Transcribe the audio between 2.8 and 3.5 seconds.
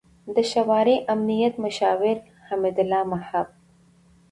الله محب